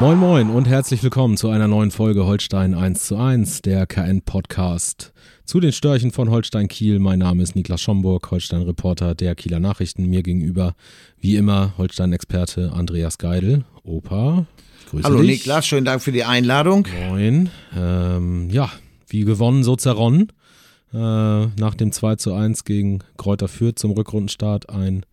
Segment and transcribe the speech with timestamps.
[0.00, 4.22] Moin Moin und herzlich willkommen zu einer neuen Folge Holstein 1 zu 1, der KN
[4.22, 5.12] Podcast.
[5.44, 6.98] Zu den Störchen von Holstein Kiel.
[6.98, 10.06] Mein Name ist Niklas Schomburg, Holstein Reporter der Kieler Nachrichten.
[10.06, 10.74] Mir gegenüber,
[11.18, 13.66] wie immer, Holstein Experte Andreas Geidel.
[13.82, 14.46] Opa,
[14.88, 15.40] grüße Hallo dich.
[15.40, 16.88] Niklas, schönen Dank für die Einladung.
[17.10, 17.50] Moin.
[17.76, 18.72] Ähm, ja,
[19.06, 20.32] wie gewonnen, so zerronnen.
[20.94, 25.04] Äh, nach dem 2 zu 1 gegen Kräuter Fürth zum Rückrundenstart ein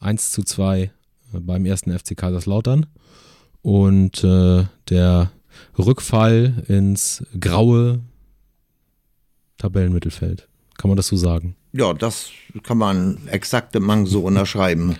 [0.00, 0.90] 1 zu 2
[1.32, 2.86] beim ersten FC Kaiserslautern
[3.62, 5.30] und äh, der
[5.78, 8.00] Rückfall ins graue
[9.58, 10.48] Tabellenmittelfeld.
[10.76, 11.56] Kann man das so sagen?
[11.72, 12.30] Ja, das
[12.64, 14.96] kann man exakt im so unterschreiben.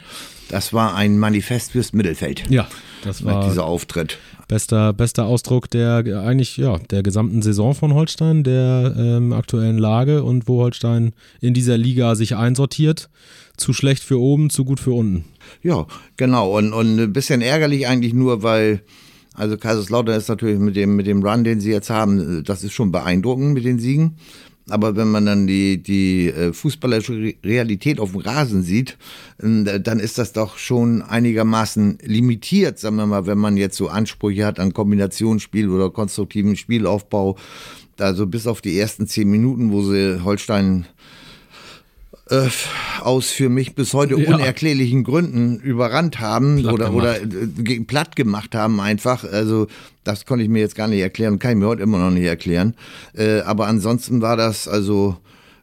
[0.53, 2.45] Das war ein Manifest fürs Mittelfeld.
[2.51, 2.69] Ja,
[3.05, 4.19] das war dieser Auftritt.
[4.49, 10.23] Bester, bester Ausdruck der eigentlich ja der gesamten Saison von Holstein, der ähm, aktuellen Lage
[10.23, 13.09] und wo Holstein in dieser Liga sich einsortiert.
[13.57, 15.25] Zu schlecht für oben, zu gut für unten.
[15.63, 15.87] Ja,
[16.19, 16.59] genau.
[16.59, 18.83] Und, und ein bisschen ärgerlich eigentlich nur, weil
[19.33, 22.75] also Kaiserslautern ist natürlich mit dem, mit dem Run, den sie jetzt haben, das ist
[22.75, 24.19] schon beeindruckend mit den Siegen.
[24.69, 28.97] Aber wenn man dann die, die äh, fußballerische Realität auf dem Rasen sieht,
[29.43, 33.89] äh, dann ist das doch schon einigermaßen limitiert, sagen wir mal, wenn man jetzt so
[33.89, 37.37] Ansprüche hat an Kombinationsspiel oder konstruktiven Spielaufbau.
[37.99, 40.87] Also bis auf die ersten zehn Minuten, wo sie Holstein
[42.33, 42.49] äh,
[43.03, 44.35] aus für mich bis heute ja.
[44.35, 49.25] unerklärlichen Gründen überrannt haben platt oder, oder äh, platt gemacht haben einfach.
[49.25, 49.67] Also
[50.05, 52.25] das konnte ich mir jetzt gar nicht erklären, kann ich mir heute immer noch nicht
[52.25, 52.75] erklären.
[53.15, 55.19] Äh, aber ansonsten war das also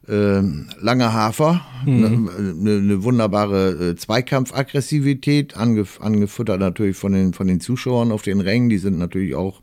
[0.08, 0.40] äh,
[0.80, 2.30] langer Hafer, eine mhm.
[2.62, 8.40] ne, ne wunderbare äh, Zweikampfaggressivität, angef angefüttert natürlich von den, von den Zuschauern auf den
[8.40, 8.70] Rängen.
[8.70, 9.60] Die sind natürlich auch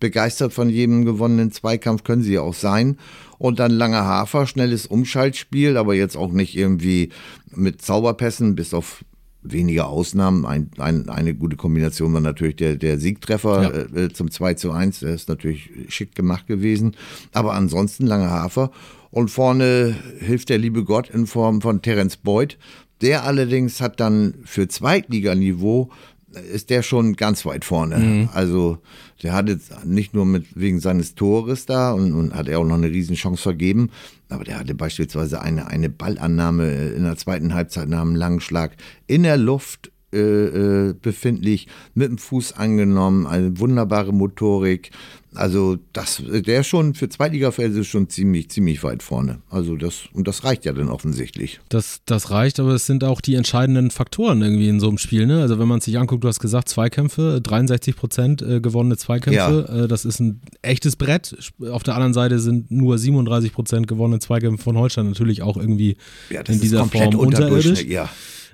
[0.00, 2.98] begeistert von jedem gewonnenen Zweikampf, können sie ja auch sein.
[3.38, 7.10] Und dann langer Hafer, schnelles Umschaltspiel, aber jetzt auch nicht irgendwie
[7.54, 9.04] mit Zauberpässen, bis auf
[9.52, 10.46] wenige Ausnahmen.
[10.46, 13.70] Ein, ein, eine gute Kombination war natürlich der, der Siegtreffer ja.
[13.70, 15.00] äh, äh zum 2 zu 1.
[15.00, 16.96] Der ist natürlich schick gemacht gewesen.
[17.32, 18.70] Aber ansonsten langer Hafer.
[19.10, 22.58] Und vorne hilft der liebe Gott in Form von Terence Boyd.
[23.02, 25.90] Der allerdings hat dann für Zweitliganiveau
[26.32, 27.98] ist der schon ganz weit vorne.
[27.98, 28.28] Mhm.
[28.32, 28.78] Also
[29.22, 32.64] der hat jetzt nicht nur mit wegen seines Tores da und, und hat er auch
[32.64, 33.90] noch eine Riesenchance vergeben,
[34.28, 38.76] aber der hatte beispielsweise eine, eine Ballannahme in der zweiten Halbzeit nach einem langen Schlag
[39.06, 44.92] in der Luft äh, äh, befindlich, mit dem Fuß angenommen, eine wunderbare Motorik.
[45.34, 49.40] Also das, der ist schon für Zweitliga-Fälle schon ziemlich, ziemlich weit vorne.
[49.50, 51.60] Also das, und das reicht ja dann offensichtlich.
[51.68, 55.26] Das, das reicht, aber es sind auch die entscheidenden Faktoren irgendwie in so einem Spiel.
[55.26, 55.42] Ne?
[55.42, 59.86] Also wenn man sich anguckt, du hast gesagt, Zweikämpfe, 63 Prozent äh, gewonnene Zweikämpfe, ja.
[59.88, 61.36] Das ist ein echtes Brett.
[61.70, 65.96] Auf der anderen Seite sind nur 37 Prozent gewonnene Zweikämpfe von Holstein natürlich auch irgendwie
[66.30, 67.84] ja, in dieser Form unterirdisch.
[67.84, 68.08] Ja.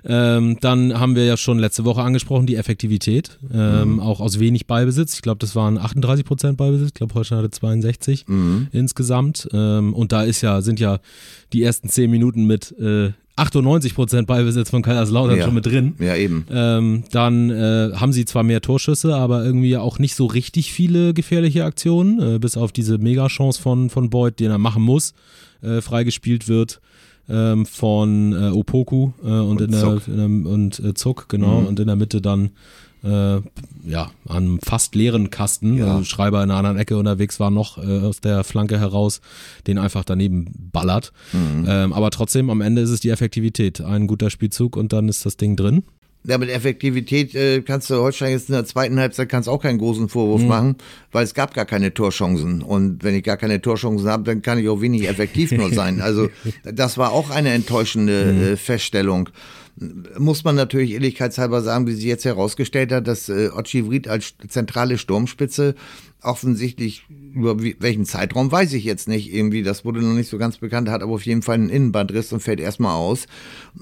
[0.05, 3.99] Ähm, dann haben wir ja schon letzte Woche angesprochen, die Effektivität, ähm, mhm.
[3.99, 5.15] auch aus wenig Ballbesitz.
[5.15, 6.89] Ich glaube, das waren 38 Prozent Ballbesitz.
[6.89, 8.67] Ich glaube, Holstein hatte 62 mhm.
[8.71, 9.47] insgesamt.
[9.53, 10.99] Ähm, und da ist ja, sind ja
[11.53, 15.45] die ersten zehn Minuten mit äh, 98 Prozent Ballbesitz von Kaiserslautern ja.
[15.45, 15.95] schon mit drin.
[15.99, 16.45] Ja, eben.
[16.51, 21.13] Ähm, dann äh, haben sie zwar mehr Torschüsse, aber irgendwie auch nicht so richtig viele
[21.13, 25.13] gefährliche Aktionen, äh, bis auf diese Megachance von, von Boyd, den er machen muss,
[25.61, 26.79] äh, freigespielt wird
[27.29, 31.61] ähm, von äh, Opoku äh, und, und, in der, in der, und äh, Zuck, genau,
[31.61, 31.67] mhm.
[31.67, 32.51] und in der Mitte dann
[33.03, 33.41] äh,
[33.85, 35.91] ja, an einem fast leeren Kasten, ja.
[35.91, 39.21] also Schreiber in einer anderen Ecke unterwegs war, noch äh, aus der Flanke heraus,
[39.67, 41.11] den einfach daneben ballert.
[41.33, 41.65] Mhm.
[41.67, 43.81] Ähm, aber trotzdem, am Ende ist es die Effektivität.
[43.81, 45.83] Ein guter Spielzug und dann ist das Ding drin.
[46.25, 49.77] Ja, mit Effektivität äh, kannst du Holstein jetzt in der zweiten Halbzeit kannst auch keinen
[49.77, 50.47] großen Vorwurf mhm.
[50.47, 50.75] machen,
[51.11, 52.61] weil es gab gar keine Torchancen.
[52.61, 56.01] Und wenn ich gar keine Torchancen habe, dann kann ich auch wenig effektiv nur sein.
[56.01, 56.29] Also
[56.63, 58.43] das war auch eine enttäuschende mhm.
[58.43, 59.29] äh, Feststellung
[60.19, 64.97] muss man natürlich ehrlichkeitshalber sagen, wie sie jetzt herausgestellt hat, dass äh, Ochivrit als zentrale
[64.97, 65.75] Sturmspitze
[66.21, 67.03] offensichtlich
[67.33, 70.57] über wie, welchen Zeitraum weiß ich jetzt nicht irgendwie, das wurde noch nicht so ganz
[70.57, 73.25] bekannt, hat aber auf jeden Fall einen Innenbandriss und fällt erstmal aus.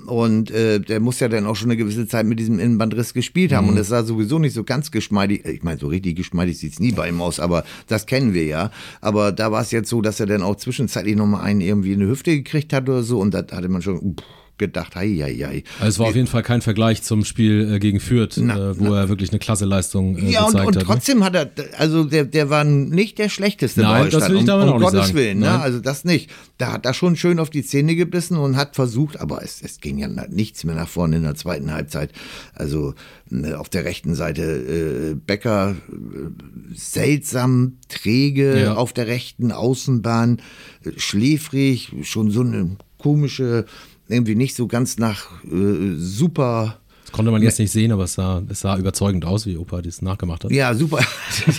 [0.08, 3.54] Und äh, der muss ja dann auch schon eine gewisse Zeit mit diesem Innenbandriss gespielt
[3.54, 3.66] haben.
[3.66, 3.72] Mhm.
[3.72, 6.94] und das sah sowieso nicht so ganz geschmeidig, ich meine so richtig geschmeidig sieht's nie
[6.94, 8.72] bei ihm aus, aber das kennen wir ja,
[9.02, 12.00] aber da war es jetzt so, dass er dann auch zwischenzeitlich nochmal einen irgendwie in
[12.00, 15.34] die Hüfte gekriegt hat oder so und da hatte man schon, pff, gedacht, hei, hei,
[15.34, 15.63] hei.
[15.80, 18.80] Also es war auf jeden Fall kein Vergleich zum Spiel äh, gegen Fürth, na, äh,
[18.80, 19.02] wo na.
[19.02, 20.75] er wirklich eine klasse Leistung äh, ja, gezeigt und, und hat.
[20.75, 20.84] Ne?
[20.86, 21.25] trotzdem ne?
[21.25, 24.75] hat er, also der, der war nicht der schlechteste Nein, das will ich damit um,
[24.75, 25.18] um auch Gottes sagen.
[25.18, 25.60] Willen, ne?
[25.60, 26.30] also das nicht.
[26.58, 29.81] Da hat er schon schön auf die Zähne gebissen und hat versucht, aber es, es
[29.81, 32.12] ging ja nichts mehr nach vorne in der zweiten Halbzeit.
[32.54, 32.94] Also
[33.30, 38.75] ne, auf der rechten Seite äh, Becker äh, seltsam träge ja.
[38.75, 40.42] auf der rechten Außenbahn,
[40.86, 43.66] äh, schläfrig, schon so eine komische,
[44.12, 46.78] irgendwie nicht so ganz nach äh, super
[47.12, 49.81] das konnte man jetzt nicht sehen, aber es sah, es sah überzeugend aus, wie Opa
[49.81, 50.52] das nachgemacht hat.
[50.52, 51.00] Ja, super.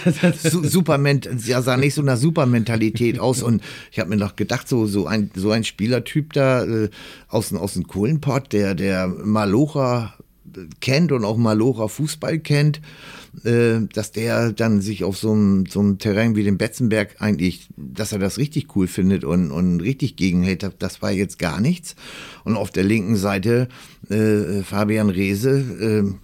[0.43, 3.43] Superman, ja, sah nicht so nach Supermentalität aus.
[3.43, 6.89] Und ich habe mir noch gedacht, so, so, ein, so ein Spielertyp da äh,
[7.29, 10.15] aus, aus dem Kohlenpott, der, der Malocha
[10.81, 12.81] kennt und auch Malocha Fußball kennt
[13.35, 18.13] dass der dann sich auf so einem, so einem Terrain wie dem Betzenberg eigentlich, dass
[18.13, 21.97] er das richtig cool findet und, und richtig gegenhält, das war jetzt gar nichts.
[22.45, 23.69] Und auf der linken Seite
[24.11, 26.15] äh, Fabian Reese, äh, äh,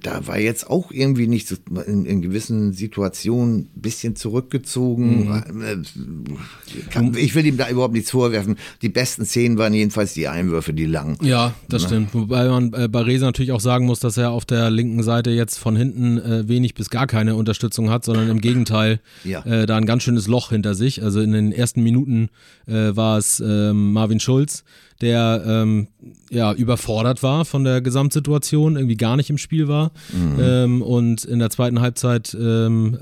[0.00, 1.56] da war jetzt auch irgendwie nicht so
[1.86, 5.28] in, in gewissen Situationen ein bisschen zurückgezogen.
[5.28, 7.16] Mhm.
[7.16, 8.56] Ich will ihm da überhaupt nichts vorwerfen.
[8.80, 11.16] Die besten Szenen waren jedenfalls die Einwürfe, die langen.
[11.22, 11.88] Ja, das ne?
[11.88, 12.14] stimmt.
[12.14, 15.30] Wobei man äh, bei Reza natürlich auch sagen muss, dass er auf der linken Seite
[15.30, 19.44] jetzt von hinten äh, wenig bis gar keine Unterstützung hat, sondern im Gegenteil ja.
[19.44, 21.02] äh, da ein ganz schönes Loch hinter sich.
[21.02, 22.28] Also in den ersten Minuten
[22.66, 24.62] äh, war es ähm, Marvin Schulz,
[25.02, 25.88] der ähm,
[26.30, 29.92] ja überfordert war von der Gesamtsituation, irgendwie gar nicht im Spiel war.
[30.12, 30.40] Mhm.
[30.40, 32.96] Ähm, und in der zweiten Halbzeit, ähm,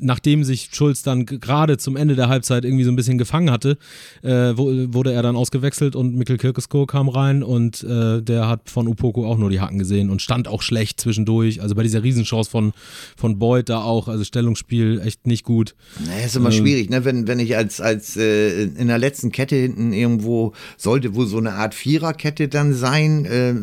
[0.00, 3.78] nachdem sich Schulz dann gerade zum Ende der Halbzeit irgendwie so ein bisschen gefangen hatte,
[4.22, 8.88] äh, wurde er dann ausgewechselt und Mikkel Kirkesko kam rein und äh, der hat von
[8.88, 11.62] Upoko auch nur die Hacken gesehen und stand auch schlecht zwischendurch.
[11.62, 12.72] Also bei dieser Riesenchance von,
[13.16, 15.76] von Boyd da auch, also Stellungsspiel echt nicht gut.
[16.04, 17.04] Naja, ist immer ähm, schwierig, ne?
[17.04, 21.43] wenn, wenn ich als, als äh, in der letzten Kette hinten irgendwo sollte, wo so
[21.46, 23.54] eine Art Viererkette dann sein, äh,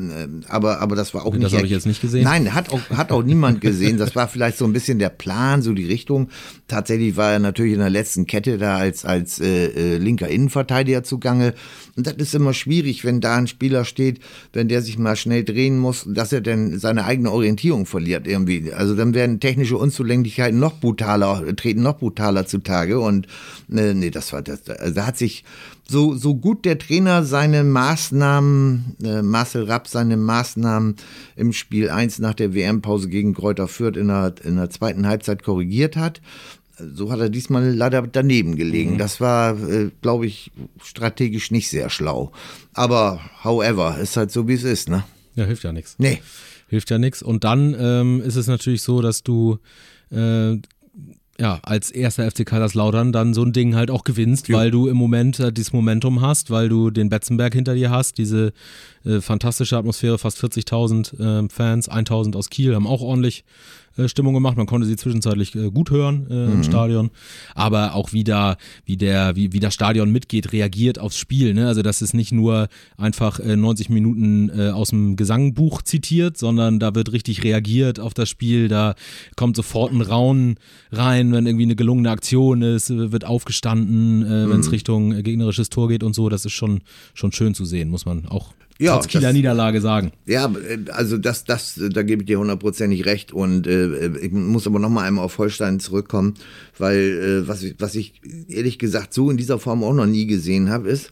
[0.48, 1.46] aber, aber das war auch das nicht.
[1.46, 2.24] Das habe ich jetzt nicht gesehen.
[2.24, 3.98] Nein, hat auch, hat auch niemand gesehen.
[3.98, 6.30] Das war vielleicht so ein bisschen der Plan, so die Richtung.
[6.68, 11.04] Tatsächlich war er natürlich in der letzten Kette da als, als äh, äh, linker Innenverteidiger
[11.04, 11.54] zugange.
[11.96, 14.20] Und das ist immer schwierig, wenn da ein Spieler steht,
[14.54, 18.72] wenn der sich mal schnell drehen muss, dass er dann seine eigene Orientierung verliert irgendwie.
[18.74, 23.00] Also dann werden technische Unzulänglichkeiten noch brutaler, treten noch brutaler zutage.
[23.00, 23.28] Und
[23.72, 24.70] äh, nee, das war das.
[24.70, 25.44] Also da hat sich
[25.92, 30.96] so, so gut der Trainer seine Maßnahmen, äh, Marcel Rapp seine Maßnahmen
[31.36, 35.44] im Spiel 1 nach der WM-Pause gegen Kräuter Fürth in der, in der zweiten Halbzeit
[35.44, 36.22] korrigiert hat,
[36.96, 38.94] so hat er diesmal leider daneben gelegen.
[38.94, 38.98] Mhm.
[38.98, 40.52] Das war, äh, glaube ich,
[40.84, 42.32] strategisch nicht sehr schlau.
[42.74, 45.04] Aber however, ist halt so, wie es ist, ne?
[45.36, 45.96] Ja, hilft ja nichts.
[45.98, 46.22] Nee.
[46.68, 47.22] Hilft ja nichts.
[47.22, 49.60] Und dann ähm, ist es natürlich so, dass du
[50.10, 50.58] äh,
[51.42, 54.58] ja, als erster FC Kaiserslautern dann so ein Ding halt auch gewinnst, ja.
[54.58, 58.20] weil du im Moment äh, dieses Momentum hast, weil du den Betzenberg hinter dir hast,
[58.20, 58.54] diese
[59.06, 63.44] äh, fantastische Atmosphäre, fast 40.000 äh, Fans, 1.000 aus Kiel haben auch ordentlich
[64.08, 64.58] Stimmung gemacht.
[64.58, 66.52] Man konnte sie zwischenzeitlich äh, gut hören äh, mhm.
[66.54, 67.12] im Stadion,
[67.56, 71.54] aber auch wieder, wie der, wie, wie das Stadion mitgeht, reagiert aufs Spiel.
[71.54, 71.68] Ne?
[71.68, 72.68] Also das ist nicht nur
[72.98, 78.14] einfach 90 äh, Minuten äh, aus dem Gesangbuch zitiert, sondern da wird richtig reagiert auf
[78.14, 78.68] das Spiel.
[78.68, 78.96] Da
[79.36, 80.56] kommt sofort ein Raunen
[80.92, 84.50] rein, wenn irgendwie eine gelungene Aktion ist, wird aufgestanden, mhm.
[84.50, 86.30] wenn es Richtung gegnerisches Tor geht und so.
[86.30, 86.82] Das ist schon,
[87.14, 90.12] schon schön zu sehen, muss man auch ja, trotz Kieler das, Niederlage sagen.
[90.26, 90.52] Ja,
[90.92, 94.90] also das, das, da gebe ich dir hundertprozentig recht und äh, ich muss aber noch
[94.90, 96.34] mal einmal auf Holstein zurückkommen,
[96.78, 100.26] weil äh, was, ich, was ich ehrlich gesagt so in dieser Form auch noch nie
[100.26, 101.12] gesehen habe, ist,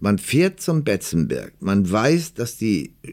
[0.00, 3.12] man fährt zum Betzenberg, man weiß, dass die äh,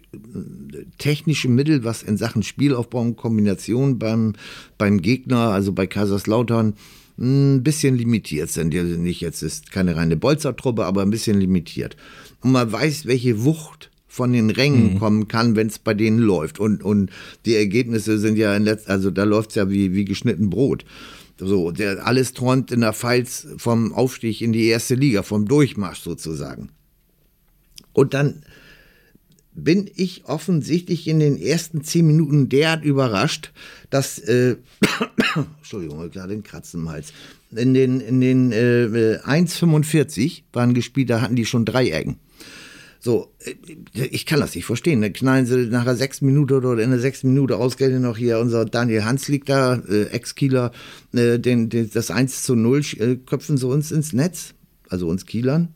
[0.98, 4.34] technischen Mittel, was in Sachen Spielaufbau und Kombination beim,
[4.78, 6.76] beim Gegner, also bei Kaiserslautern,
[7.20, 8.74] ein bisschen limitiert sind.
[8.74, 11.98] Die nicht jetzt ist keine reine Bolzertruppe, aber ein bisschen limitiert.
[12.42, 15.00] Und man weiß, welche Wucht von den Rängen mhm.
[15.00, 16.60] kommen kann, wenn es bei denen läuft.
[16.60, 17.12] Und, und
[17.46, 20.84] die Ergebnisse sind ja in letzt, also da läuft es ja wie, wie geschnitten Brot.
[21.40, 26.02] So, der alles träumt in der Pfalz vom Aufstieg in die erste Liga, vom Durchmarsch
[26.02, 26.70] sozusagen.
[27.94, 28.42] Und dann
[29.54, 33.52] bin ich offensichtlich in den ersten zehn Minuten derart überrascht,
[33.92, 34.56] dass, äh,
[35.58, 37.14] Entschuldigung, gerade den Kratzen im Hals,
[37.52, 42.18] in den, in den äh, 1,45 waren gespielt, da hatten die schon drei Ecken.
[43.00, 43.54] So, äh,
[44.06, 45.02] ich kann das nicht verstehen.
[45.02, 48.40] Dann knallen sie nach der sechs Minute oder in der sechs Minute ausgerechnet noch hier
[48.40, 50.72] unser Daniel Hans liegt da, äh, Ex-Kieler,
[51.14, 54.54] äh, den, den, das 1 zu 0 äh, köpfen sie uns ins Netz,
[54.90, 55.70] also uns Kielern.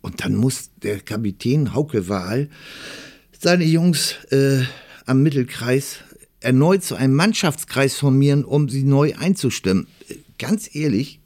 [0.00, 2.48] Und dann muss der Kapitän Hauke Wahl
[3.38, 4.62] seine Jungs äh,
[5.06, 5.98] am Mittelkreis
[6.40, 9.86] erneut zu einem Mannschaftskreis formieren, um sie neu einzustimmen.
[10.38, 11.21] Ganz ehrlich, äh,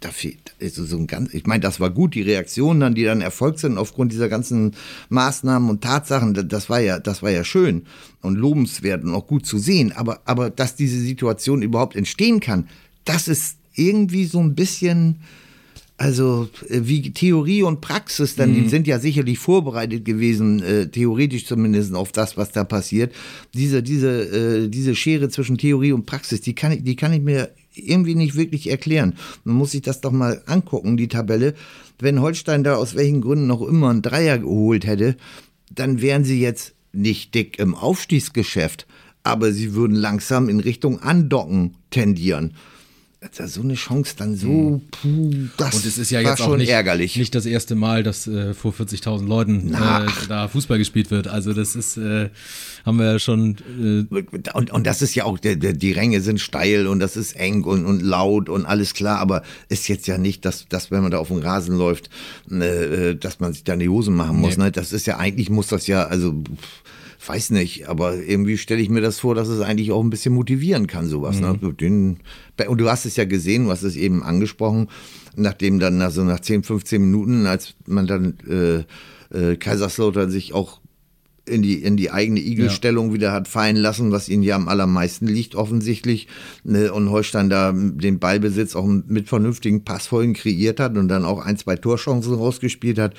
[0.00, 3.04] da fehlt also so ein ganz, ich meine, das war gut, die Reaktionen dann, die
[3.04, 4.72] dann erfolgt sind aufgrund dieser ganzen
[5.10, 7.82] Maßnahmen und Tatsachen, das war ja, das war ja schön
[8.20, 12.68] und lobenswert und auch gut zu sehen, aber, aber dass diese Situation überhaupt entstehen kann,
[13.04, 15.20] das ist irgendwie so ein bisschen,
[15.96, 18.68] also äh, wie Theorie und Praxis, dann die mhm.
[18.70, 23.14] sind ja sicherlich vorbereitet gewesen, äh, theoretisch zumindest auf das, was da passiert.
[23.54, 27.22] Diese, diese, äh, diese Schere zwischen Theorie und Praxis, die kann ich, die kann ich
[27.22, 29.14] mir irgendwie nicht wirklich erklären.
[29.44, 31.54] Man muss sich das doch mal angucken, die Tabelle.
[31.98, 35.16] Wenn Holstein da aus welchen Gründen noch immer einen Dreier geholt hätte,
[35.70, 38.86] dann wären sie jetzt nicht dick im Aufstiegsgeschäft,
[39.22, 42.54] aber sie würden langsam in Richtung Andocken tendieren
[43.46, 44.80] so eine Chance dann so, hm.
[44.90, 47.16] puh, das Und es ist ja jetzt auch nicht, ärgerlich.
[47.16, 51.28] nicht das erste Mal, dass äh, vor 40.000 Leuten äh, da Fußball gespielt wird.
[51.28, 52.30] Also das ist, äh,
[52.86, 53.56] haben wir ja schon.
[54.10, 54.22] Äh
[54.54, 57.36] und, und das ist ja auch, der, der, die Ränge sind steil und das ist
[57.36, 61.02] eng und, und laut und alles klar, aber ist jetzt ja nicht, dass, dass wenn
[61.02, 62.08] man da auf dem Rasen läuft,
[62.50, 64.56] äh, dass man sich da in die Hosen machen muss.
[64.56, 64.64] Nee.
[64.64, 64.72] Ne?
[64.72, 66.32] Das ist ja, eigentlich muss das ja, also...
[66.32, 66.82] Pff,
[67.24, 70.34] weiß nicht, aber irgendwie stelle ich mir das vor, dass es eigentlich auch ein bisschen
[70.34, 71.38] motivieren kann, sowas.
[71.40, 71.58] Ne?
[71.60, 72.16] Mhm.
[72.58, 72.68] Ne?
[72.68, 74.88] Und du hast es ja gesehen, du hast es eben angesprochen,
[75.36, 78.84] nachdem dann, also nach 10, 15 Minuten, als man dann äh,
[79.36, 80.80] äh, Kaiserslautern sich auch
[81.46, 83.14] in die, in die eigene Igelstellung ja.
[83.14, 86.28] wieder hat fallen lassen, was ihnen ja am allermeisten liegt, offensichtlich.
[86.64, 86.92] Ne?
[86.92, 91.58] Und Holstein da den Ballbesitz auch mit vernünftigen Passfolgen kreiert hat und dann auch ein,
[91.58, 93.14] zwei Torchancen rausgespielt hat.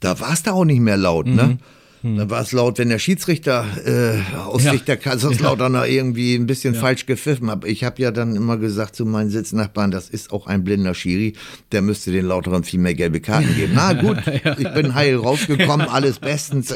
[0.00, 1.32] Da war es da auch nicht mehr laut, ne?
[1.32, 1.36] mhm.
[1.36, 1.58] ne?
[2.06, 2.18] Hm.
[2.18, 4.70] Dann war es laut, wenn der Schiedsrichter äh, aus ja.
[4.70, 5.92] Sicht der Kaiserslauterner ja.
[5.92, 6.80] irgendwie ein bisschen ja.
[6.80, 7.64] falsch gepfiffen hat.
[7.64, 11.32] Ich habe ja dann immer gesagt zu meinen Sitznachbarn, das ist auch ein blinder Schiri,
[11.72, 13.72] der müsste den Lauteren viel mehr gelbe Karten geben.
[13.74, 14.18] Na gut,
[14.58, 16.72] ich bin heil rausgekommen, alles bestens.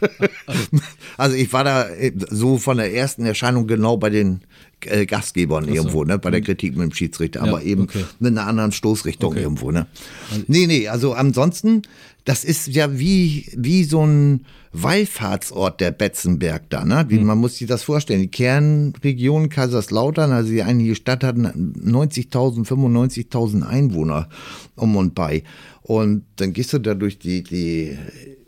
[1.18, 4.40] also ich war da äh, so von der ersten Erscheinung genau bei den
[4.86, 5.70] äh, Gastgebern so.
[5.74, 6.46] irgendwo, ne, bei der hm.
[6.46, 8.04] Kritik mit dem Schiedsrichter, aber eben okay.
[8.18, 9.42] mit einer anderen Stoßrichtung okay.
[9.42, 9.86] irgendwo, ne.
[10.30, 11.82] Also nee, nee, also ansonsten
[12.24, 16.84] das ist ja wie, wie so ein Wallfahrtsort der Betzenberg da.
[16.84, 17.06] Ne?
[17.08, 17.26] Wie, mhm.
[17.26, 18.22] Man muss sich das vorstellen.
[18.22, 24.28] Die Kernregion Kaiserslautern, also die eigentliche Stadt hat 90.000, 95.000 Einwohner
[24.76, 25.42] um und bei.
[25.82, 27.98] Und dann gehst du da durch die, die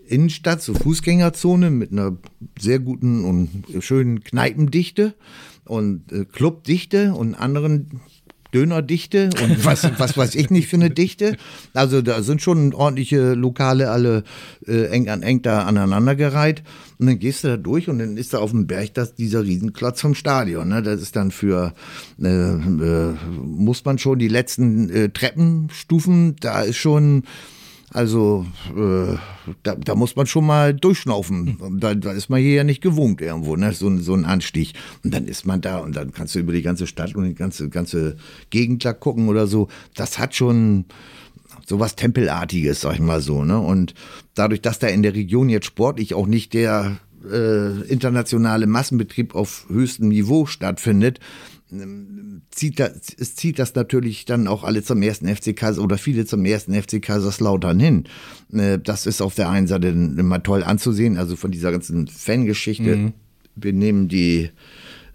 [0.06, 2.16] Innenstadt, so Fußgängerzone mit einer
[2.58, 5.14] sehr guten und schönen Kneipendichte
[5.72, 8.02] und äh, Clubdichte und anderen
[8.52, 11.38] Dönerdichte und was, was weiß ich nicht für eine Dichte.
[11.72, 14.24] Also da sind schon ordentliche Lokale alle
[14.66, 16.62] äh, eng an eng da aneinandergereiht.
[16.98, 19.44] Und dann gehst du da durch und dann ist da auf dem Berg das, dieser
[19.44, 20.68] Riesenklotz vom Stadion.
[20.68, 20.82] Ne?
[20.82, 21.72] Das ist dann für,
[22.22, 27.22] äh, äh, muss man schon die letzten äh, Treppenstufen, da ist schon
[27.92, 28.46] also
[28.76, 29.16] äh,
[29.62, 31.58] da, da muss man schon mal durchschnaufen.
[31.78, 33.72] Da, da ist man hier ja nicht gewohnt irgendwo, ne?
[33.72, 34.72] so, so ein Anstieg.
[35.04, 37.34] Und dann ist man da und dann kannst du über die ganze Stadt und die
[37.34, 38.16] ganze, ganze
[38.50, 39.68] Gegend da gucken oder so.
[39.94, 40.86] Das hat schon
[41.66, 43.44] sowas Tempelartiges, sag ich mal so.
[43.44, 43.58] Ne?
[43.58, 43.94] Und
[44.34, 46.98] dadurch, dass da in der Region jetzt sportlich auch nicht der
[47.30, 51.20] äh, internationale Massenbetrieb auf höchstem Niveau stattfindet,
[52.50, 56.26] zieht das, es zieht das natürlich dann auch alle zum ersten FC Kaiser oder viele
[56.26, 58.04] zum ersten FC Kaiserslautern hin.
[58.52, 62.96] Äh, das ist auf der einen Seite immer toll anzusehen, also von dieser ganzen Fangeschichte.
[62.96, 63.12] Mhm.
[63.54, 64.50] Wir nehmen die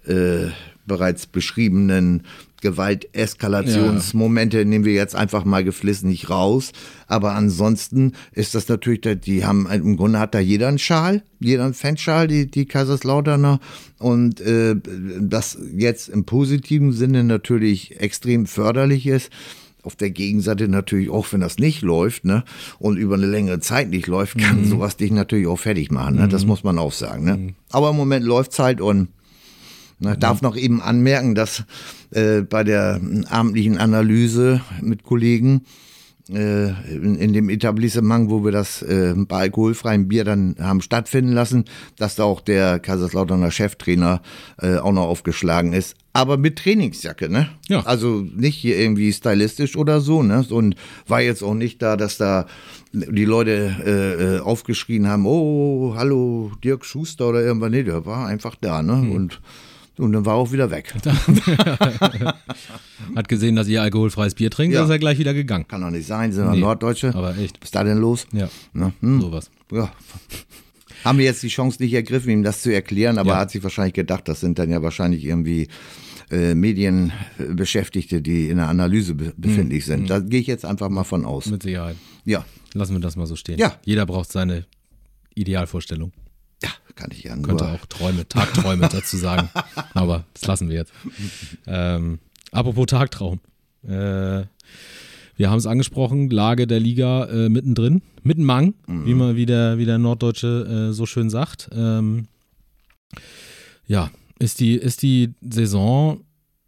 [0.06, 0.48] äh,
[0.86, 2.24] bereits beschriebenen
[2.62, 4.66] Gewalteskalationsmomente ja.
[4.66, 6.72] nehmen wir jetzt einfach mal geflissentlich raus.
[7.08, 11.66] Aber ansonsten ist das natürlich, die haben, im Grunde hat da jeder einen Schal, jeder
[11.66, 13.60] einen Fanschal, die, die Kaiserslauterner.
[14.00, 14.76] Und äh,
[15.20, 19.32] das jetzt im positiven Sinne natürlich extrem förderlich ist
[19.88, 22.44] auf der Gegenseite natürlich auch, wenn das nicht läuft, ne,
[22.78, 24.66] und über eine längere Zeit nicht läuft, kann mhm.
[24.66, 26.28] sowas dich natürlich auch fertig machen, ne?
[26.28, 26.50] Das mhm.
[26.50, 27.38] muss man auch sagen, ne.
[27.38, 27.56] Mhm.
[27.72, 29.08] Aber im Moment läuft's halt und
[30.00, 31.64] ich darf noch eben anmerken, dass
[32.12, 35.62] äh, bei der abendlichen Analyse mit Kollegen
[36.30, 41.32] äh, in, in, dem Etablissement, wo wir das äh, bei alkoholfreiem Bier dann haben stattfinden
[41.32, 44.22] lassen, dass da auch der Kaiserslauterner Cheftrainer
[44.62, 45.96] äh, auch noch aufgeschlagen ist.
[46.12, 47.50] Aber mit Trainingsjacke, ne?
[47.70, 47.86] Ja.
[47.86, 50.46] Also nicht hier irgendwie stylistisch oder so, ne?
[50.50, 50.76] Und
[51.08, 52.48] war jetzt auch nicht da, dass da
[52.92, 57.72] die Leute äh, äh aufgeschrien haben, oh, hallo, Dirk Schuster oder irgendwann.
[57.72, 58.96] Nee, der war einfach da, ne?
[58.96, 59.12] Mhm.
[59.12, 59.42] Und
[59.98, 60.94] und dann war er auch wieder weg.
[63.16, 64.84] Hat gesehen, dass ihr alkoholfreies Bier trinkt, ja.
[64.84, 65.68] ist er gleich wieder gegangen.
[65.68, 67.14] Kann doch nicht sein, sind wir nee, Norddeutsche.
[67.16, 67.58] Aber echt.
[67.60, 68.28] Was ist da denn los?
[68.32, 68.50] Ja.
[68.74, 69.22] Na, hm.
[69.22, 69.50] Sowas.
[69.72, 69.92] Ja.
[71.04, 73.36] Haben wir jetzt die Chance nicht ergriffen, ihm das zu erklären, aber ja.
[73.36, 75.68] er hat sich wahrscheinlich gedacht, das sind dann ja wahrscheinlich irgendwie
[76.32, 79.92] äh, Medienbeschäftigte, die in der Analyse be befindlich mhm.
[79.92, 80.00] sind.
[80.02, 80.08] Hm.
[80.08, 81.48] Da gehe ich jetzt einfach mal von aus.
[81.48, 81.96] Mit Sicherheit.
[82.26, 82.46] Ja.
[82.74, 83.58] Lassen wir das mal so stehen.
[83.58, 83.78] Ja.
[83.86, 84.66] Jeder braucht seine
[85.36, 86.12] Idealvorstellung.
[86.64, 87.46] Ja, kann ich ja nur.
[87.46, 89.50] Könnte auch Träume, Tagträume dazu sagen.
[89.94, 90.94] Aber das lassen wir jetzt.
[91.66, 92.20] Ähm,
[92.52, 93.40] apropos Tagtraum.
[93.84, 94.46] Äh,
[95.38, 99.06] wir haben es angesprochen, Lage der Liga äh, mittendrin, mittenmang, mhm.
[99.06, 101.70] wie man wie der, wie der Norddeutsche äh, so schön sagt.
[101.72, 102.28] Ähm,
[103.86, 104.10] ja,
[104.40, 106.22] ist die, ist die Saison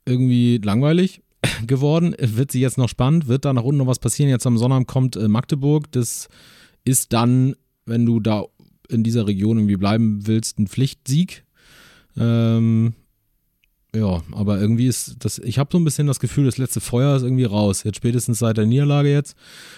[0.06, 1.22] irgendwie langweilig
[1.68, 2.16] geworden?
[2.20, 3.28] Wird sie jetzt noch spannend?
[3.28, 4.30] Wird da nach unten noch was passieren?
[4.30, 5.92] Jetzt am Sonnabend kommt äh, Magdeburg.
[5.92, 6.30] Das
[6.86, 7.56] ist dann,
[7.86, 8.46] wenn du da
[8.90, 11.44] in dieser Region irgendwie bleiben willst, ein Pflichtsieg.
[12.18, 12.94] Ähm,
[13.96, 17.16] ja, aber irgendwie ist das, ich habe so ein bisschen das Gefühl, das letzte Feuer
[17.16, 17.84] ist irgendwie raus.
[17.84, 19.36] Jetzt spätestens seit der Niederlage jetzt.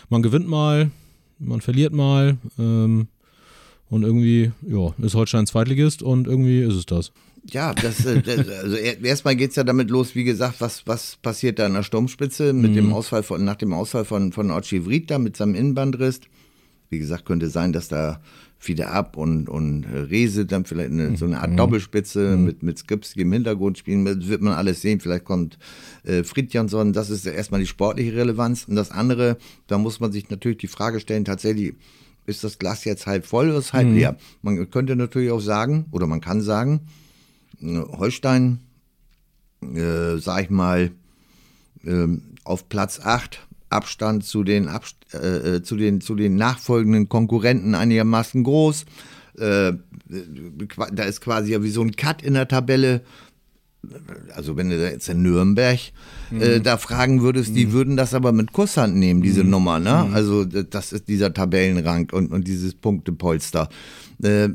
[0.09, 0.91] Man gewinnt mal,
[1.39, 2.37] man verliert mal.
[2.59, 3.07] Ähm,
[3.89, 7.11] und irgendwie, ja, ist Holstein Zweitligist und irgendwie ist es das.
[7.49, 11.17] Ja, das, äh, das also erstmal geht es ja damit los, wie gesagt, was, was
[11.21, 12.75] passiert da in der Sturmspitze mit mhm.
[12.75, 16.21] dem Ausfall von, nach dem Ausfall von, von Ochivrit da mit seinem Innenbandriss.
[16.89, 18.21] Wie gesagt, könnte sein, dass da
[18.67, 21.57] wieder ab und, und Rese dann vielleicht eine, so eine Art mhm.
[21.57, 22.45] Doppelspitze mhm.
[22.45, 24.05] mit, mit Skipski im Hintergrund spielen.
[24.05, 24.99] Das wird man alles sehen.
[24.99, 25.57] Vielleicht kommt
[26.03, 26.93] äh, Fridjansson.
[26.93, 28.65] Das ist erstmal die sportliche Relevanz.
[28.67, 29.37] Und das andere,
[29.67, 31.73] da muss man sich natürlich die Frage stellen, tatsächlich,
[32.25, 33.95] ist das Glas jetzt halb voll oder ist halb mhm.
[33.95, 34.17] leer?
[34.41, 36.81] Man könnte natürlich auch sagen, oder man kann sagen,
[37.61, 38.59] äh, Holstein,
[39.61, 40.91] äh, sag ich mal,
[41.83, 42.07] äh,
[42.43, 47.75] auf Platz 8 Abstand zu den, Abst äh, äh, zu den, zu den nachfolgenden Konkurrenten
[47.75, 48.85] einigermaßen groß.
[49.37, 49.73] Äh,
[50.93, 53.01] da ist quasi ja wie so ein Cut in der Tabelle.
[54.35, 55.79] Also wenn du jetzt in Nürnberg
[56.31, 56.41] äh, mhm.
[56.41, 57.71] äh, da fragen würdest, die mhm.
[57.71, 59.49] würden das aber mit Kusshand nehmen, diese mhm.
[59.49, 59.79] Nummer.
[59.79, 60.05] Ne?
[60.07, 60.13] Mhm.
[60.13, 63.69] Also das ist dieser Tabellenrang und, und dieses Punktepolster.
[64.21, 64.49] Äh,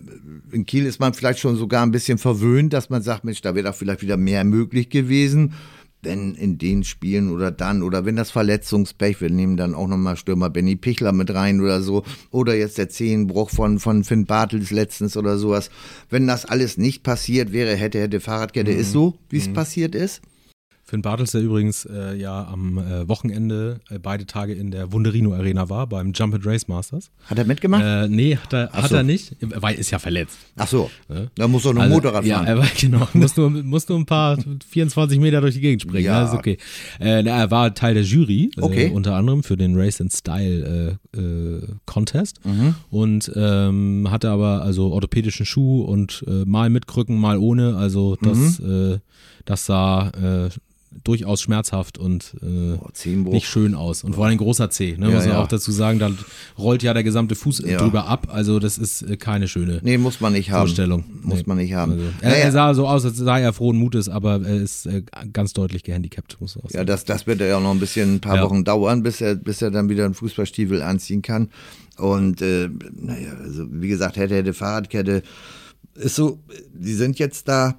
[0.53, 3.55] in Kiel ist man vielleicht schon sogar ein bisschen verwöhnt, dass man sagt, Mensch, da
[3.55, 5.55] wäre doch vielleicht wieder mehr möglich gewesen
[6.07, 10.17] wenn in den Spielen oder dann oder wenn das Verletzungspech, wir nehmen dann auch nochmal
[10.17, 14.71] Stürmer Benny Pichler mit rein oder so oder jetzt der Zehenbruch von, von Finn Bartels
[14.71, 15.71] letztens oder sowas.
[16.09, 18.79] Wenn das alles nicht passiert wäre, hätte, hätte Fahrradkette, mhm.
[18.79, 19.55] ist so, wie es mhm.
[19.55, 20.23] passiert ist.
[20.89, 25.35] Finn Bartels, der übrigens äh, ja am äh, Wochenende äh, beide Tage in der Wunderino
[25.35, 27.11] Arena war, beim Jump and Race Masters.
[27.25, 27.83] Hat er mitgemacht?
[27.83, 28.95] Äh, nee, hat er, hat so.
[28.95, 30.39] er nicht, weil ist ja verletzt.
[30.55, 31.27] Ach so, ja?
[31.35, 32.27] da muss er noch also, Motorrad fahren.
[32.29, 34.39] Ja, er war, genau, muss nur, muss nur ein paar
[34.71, 36.25] 24 Meter durch die Gegend springen, ja.
[36.25, 36.57] ist okay.
[37.01, 38.91] Äh, er war Teil der Jury, äh, okay.
[38.95, 40.99] unter anderem für den Race and Style
[41.87, 42.75] Contest mhm.
[42.91, 48.61] und ähm, hatte aber also orthopädischen Schuh und mal mit Krücken, mal ohne, also das,
[48.61, 49.01] mhm.
[49.47, 50.13] das sah
[51.05, 52.89] durchaus schmerzhaft und äh, oh,
[53.31, 54.05] nicht schön aus.
[54.05, 55.09] Und vor allem ein großer C, ne?
[55.09, 55.43] ja, muss man ja.
[55.43, 56.11] auch dazu sagen, da
[56.59, 57.79] rollt ja der gesamte Fuß ja.
[57.79, 58.29] drüber ab.
[58.31, 61.03] Also das ist äh, keine schöne nee, muss man nicht Vorstellung.
[61.03, 61.21] Haben.
[61.23, 61.45] Muss nee.
[61.47, 61.93] man nicht haben.
[61.93, 65.03] Also, er, er, sah so aus, als sei er frohen Mutes, aber er ist äh,
[65.33, 66.79] ganz deutlich gehandicapt, muss man auch sagen.
[66.79, 69.37] Ja, das, das wird ja auch noch ein bisschen, ein paar Wochen dauern, bis er,
[69.37, 71.49] bis er dann wieder einen Fußballstiefel anziehen kann.
[71.97, 75.23] Und äh, naja, also wie gesagt, hätte, hätte Fahrradkette.
[75.95, 76.39] Ist so,
[76.75, 77.79] die sind jetzt da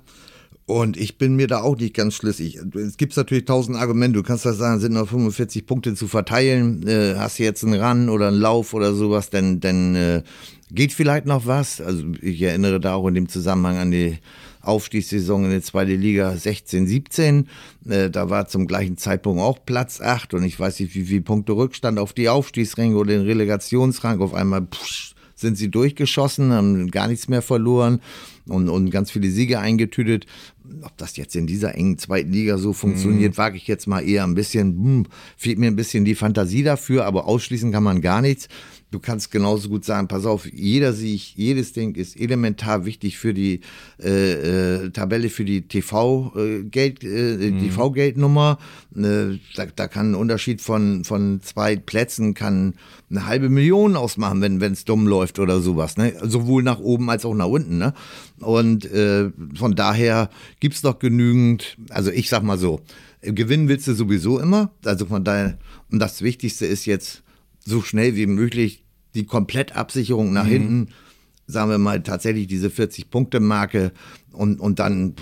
[0.67, 2.59] und ich bin mir da auch nicht ganz schlüssig.
[2.75, 4.17] Es gibt natürlich tausend Argumente.
[4.17, 6.85] Du kannst da sagen, sind noch 45 Punkte zu verteilen.
[6.85, 10.23] Äh, hast du jetzt einen Run oder einen Lauf oder sowas, dann, dann äh,
[10.69, 11.79] geht vielleicht noch was.
[11.79, 14.17] Also ich erinnere da auch in dem Zusammenhang an die
[14.61, 17.47] Aufstiegssaison in der zweiten Liga 16, 17.
[17.87, 21.21] Äh, da war zum gleichen Zeitpunkt auch Platz 8 und ich weiß nicht, wie viele
[21.21, 24.19] Punkte Rückstand auf die Aufstiegsränge oder den Relegationsrang.
[24.19, 28.01] Auf einmal pff, sind sie durchgeschossen, haben gar nichts mehr verloren
[28.49, 30.25] und, und ganz viele Siege eingetütet.
[30.81, 33.37] Ob das jetzt in dieser engen zweiten Liga so funktioniert, mhm.
[33.37, 35.05] wage ich jetzt mal eher ein bisschen, hm,
[35.37, 38.49] fehlt mir ein bisschen die Fantasie dafür, aber ausschließen kann man gar nichts.
[38.89, 43.33] Du kannst genauso gut sagen, pass auf, jeder Sieg, jedes Ding ist elementar wichtig für
[43.33, 43.59] die
[44.01, 47.59] äh, äh, Tabelle, für die TV-Geld, äh, äh, mhm.
[47.59, 48.57] TV-Geldnummer.
[48.95, 52.75] Äh, da, da kann ein Unterschied von, von zwei Plätzen kann
[53.09, 55.97] eine halbe Million ausmachen, wenn es dumm läuft oder sowas.
[55.97, 56.13] Ne?
[56.23, 57.77] Sowohl nach oben als auch nach unten.
[57.77, 57.93] Ne?
[58.39, 60.29] Und äh, von daher
[60.61, 62.79] gibt's doch genügend, also ich sag mal so,
[63.21, 64.71] gewinnen willst du sowieso immer.
[64.85, 65.57] Also von daher,
[65.91, 67.23] und das Wichtigste ist jetzt,
[67.67, 70.49] so schnell wie möglich die Komplettabsicherung nach mhm.
[70.49, 70.87] hinten,
[71.47, 73.91] sagen wir mal tatsächlich diese 40-Punkte-Marke
[74.31, 75.15] und, und dann,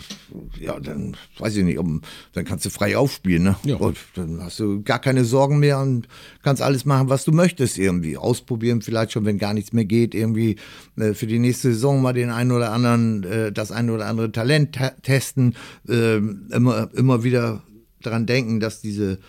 [0.59, 2.01] ja, dann weiß ich nicht, um,
[2.33, 3.55] dann kannst du frei aufspielen, ne?
[3.63, 3.75] Ja.
[3.77, 6.07] Und dann hast du gar keine Sorgen mehr und
[6.43, 8.17] kannst alles machen, was du möchtest irgendwie.
[8.17, 10.57] Ausprobieren vielleicht schon, wenn gar nichts mehr geht, irgendwie
[10.97, 14.31] äh, für die nächste Saison mal den einen oder anderen, äh, das ein oder andere
[14.31, 15.55] Talent testen,
[15.87, 17.63] äh, immer, immer wieder
[18.01, 19.19] daran denken, dass diese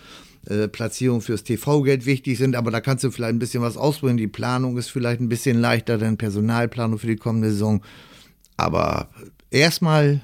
[0.49, 4.17] äh, Platzierungen fürs TV-Geld wichtig sind, aber da kannst du vielleicht ein bisschen was ausprobieren.
[4.17, 7.83] Die Planung ist vielleicht ein bisschen leichter, denn Personalplanung für die kommende Saison.
[8.55, 9.09] Aber
[9.51, 10.21] erstmal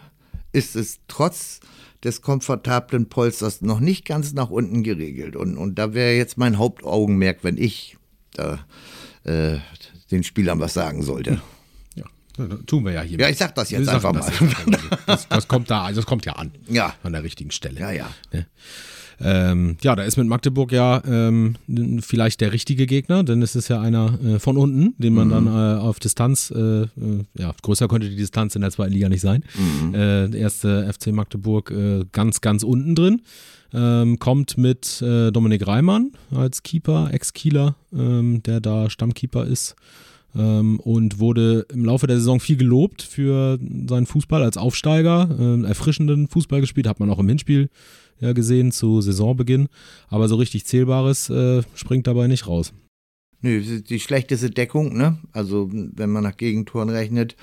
[0.53, 1.59] ist es trotz
[2.03, 5.35] des komfortablen Polsters noch nicht ganz nach unten geregelt.
[5.35, 7.97] Und, und da wäre jetzt mein Hauptaugenmerk, wenn ich
[8.31, 8.59] da,
[9.23, 9.57] äh,
[10.11, 11.41] den Spielern was sagen sollte.
[11.95, 12.05] Ja,
[12.65, 13.19] tun wir ja hier.
[13.19, 14.31] Ja, ich sag das jetzt einfach mal.
[15.05, 16.51] Das, das, kommt da, das kommt ja an.
[16.67, 16.95] Ja.
[17.03, 17.79] An der richtigen Stelle.
[17.79, 18.09] Ja, ja.
[18.31, 18.47] Ne?
[19.21, 21.55] Ähm, ja, da ist mit Magdeburg ja ähm,
[22.01, 25.31] vielleicht der richtige Gegner, denn es ist ja einer äh, von unten, den man mhm.
[25.31, 26.87] dann äh, auf Distanz, äh, äh,
[27.37, 29.43] ja, größer könnte die Distanz in der zweiten Liga nicht sein.
[29.55, 29.93] Mhm.
[29.93, 33.21] Äh, der erste FC Magdeburg äh, ganz, ganz unten drin.
[33.75, 39.75] Ähm, kommt mit Dominik Reimann als Keeper, Ex-Kieler, ähm, der da Stammkeeper ist
[40.35, 45.67] ähm, und wurde im Laufe der Saison viel gelobt für seinen Fußball als Aufsteiger, äh,
[45.67, 47.69] erfrischenden Fußball gespielt, hat man auch im Hinspiel
[48.19, 49.67] ja gesehen zu Saisonbeginn,
[50.07, 52.73] aber so richtig Zählbares äh, springt dabei nicht raus.
[53.45, 55.17] Nö, die schlechteste Deckung, ne?
[55.33, 57.35] Also wenn man nach Gegentoren rechnet.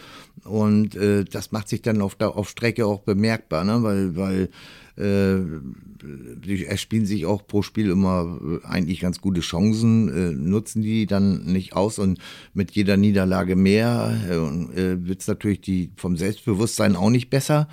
[0.45, 3.83] Und äh, das macht sich dann auf, der, auf Strecke auch bemerkbar, ne?
[3.83, 4.49] Weil, weil
[4.97, 11.07] die erspielen sich auch pro Spiel immer äh, eigentlich ganz gute Chancen, äh, nutzen die
[11.07, 12.19] dann nicht aus und
[12.55, 17.69] mit jeder Niederlage mehr äh, äh wird es natürlich die vom Selbstbewusstsein auch nicht besser.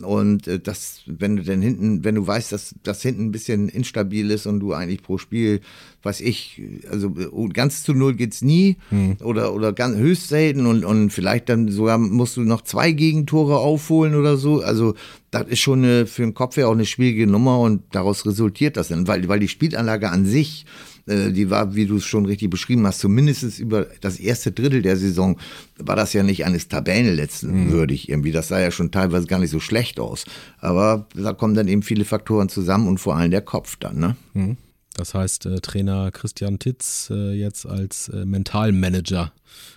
[0.00, 3.68] Und äh, das, wenn du denn hinten, wenn du weißt, dass das hinten ein bisschen
[3.68, 5.60] instabil ist und du eigentlich pro Spiel,
[6.02, 7.14] weiß ich, also
[7.52, 9.16] ganz zu null geht's nie hm.
[9.22, 13.58] oder, oder ganz höchst selten und, und vielleicht dann sogar musst du noch zwei Gegentore
[13.58, 14.60] aufholen oder so.
[14.60, 14.94] Also
[15.30, 18.76] das ist schon eine, für den Kopf ja auch eine schwierige Nummer und daraus resultiert
[18.76, 20.66] das dann, weil, weil die Spielanlage an sich
[21.06, 24.96] die war, wie du es schon richtig beschrieben hast, zumindest über das erste Drittel der
[24.96, 25.38] Saison
[25.78, 27.70] war das ja nicht eines Tabellenletzten mhm.
[27.70, 28.32] würdig irgendwie.
[28.32, 30.24] Das sah ja schon teilweise gar nicht so schlecht aus.
[30.58, 34.16] Aber da kommen dann eben viele Faktoren zusammen und vor allem der Kopf dann, ne?
[34.34, 34.56] Mhm.
[34.96, 39.32] Das heißt, äh, Trainer Christian Titz äh, jetzt als äh, Mentalmanager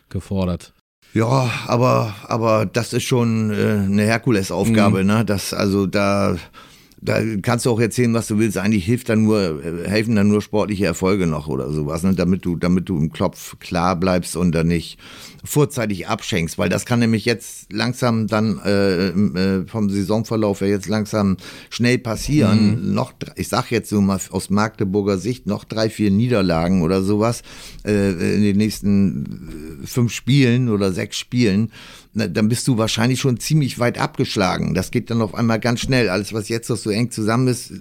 [0.07, 0.73] gefordert.
[1.13, 5.07] Ja, aber, aber das ist schon äh, eine Herkulesaufgabe, mhm.
[5.07, 5.25] ne?
[5.25, 6.37] Das, also da
[7.01, 8.57] da kannst du auch erzählen, was du willst.
[8.57, 12.13] Eigentlich hilft dann nur, helfen dann nur sportliche Erfolge noch oder sowas, ne?
[12.13, 14.99] damit du, damit du im Klopf klar bleibst und dann nicht
[15.43, 20.87] vorzeitig abschenkst, weil das kann nämlich jetzt langsam dann äh, äh, vom Saisonverlauf ja jetzt
[20.87, 21.37] langsam
[21.69, 22.87] schnell passieren.
[22.87, 22.93] Mhm.
[22.93, 27.43] Noch, ich sag jetzt so mal aus Magdeburger Sicht, noch drei, vier Niederlagen oder sowas
[27.85, 31.71] äh, in den nächsten fünf Spielen oder sechs Spielen
[32.13, 34.73] dann bist du wahrscheinlich schon ziemlich weit abgeschlagen.
[34.73, 36.09] Das geht dann auf einmal ganz schnell.
[36.09, 37.71] Alles, was jetzt noch so eng zusammen ist,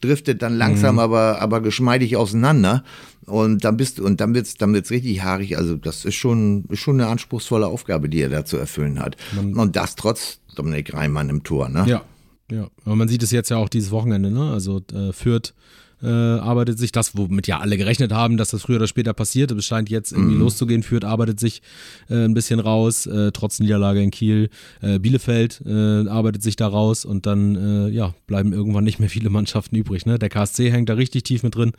[0.00, 1.00] driftet dann langsam, mhm.
[1.00, 2.84] aber, aber geschmeidig auseinander.
[3.26, 5.56] Und dann bist und dann wird's, dann wird's richtig haarig.
[5.56, 9.16] Also, das ist schon, ist schon eine anspruchsvolle Aufgabe, die er da zu erfüllen hat.
[9.34, 11.84] Man und das trotz Dominik Reimann im Tor, ne?
[11.86, 12.02] Ja.
[12.50, 14.50] Ja, aber man sieht es jetzt ja auch dieses Wochenende, ne?
[14.50, 15.54] Also äh, Fürth
[16.02, 19.50] äh, arbeitet sich das, womit ja alle gerechnet haben, dass das früher oder später passiert.
[19.50, 20.40] Es scheint jetzt irgendwie mhm.
[20.40, 20.82] loszugehen.
[20.82, 21.62] Führt arbeitet sich
[22.08, 24.50] äh, ein bisschen raus, äh, trotz Niederlage in Kiel.
[24.80, 29.10] Äh, Bielefeld äh, arbeitet sich da raus und dann äh, ja, bleiben irgendwann nicht mehr
[29.10, 30.06] viele Mannschaften übrig.
[30.06, 30.18] Ne?
[30.18, 31.72] Der KSC hängt da richtig tief mit drin.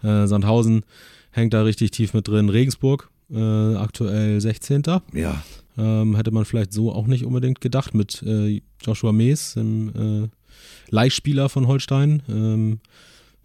[0.00, 0.84] Sandhausen
[1.32, 2.48] hängt da richtig tief mit drin.
[2.50, 4.84] Regensburg aktuell 16.
[5.12, 5.42] Ja.
[5.76, 8.24] Ähm, hätte man vielleicht so auch nicht unbedingt gedacht mit
[8.80, 10.30] Joshua Mees, dem
[10.90, 12.22] Leihspieler von Holstein.
[12.28, 12.80] Ähm,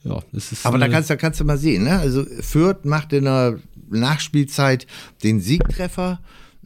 [0.03, 0.65] ja, es ist.
[0.65, 1.99] Aber da kannst, da kannst du mal sehen, ne?
[1.99, 4.87] Also Fürth macht in der Nachspielzeit
[5.23, 6.19] den Siegtreffer.